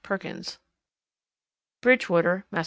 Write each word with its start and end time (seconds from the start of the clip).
PERKINS. 0.03 0.57
_Bridgewater, 1.83 2.43
Mass. 2.49 2.59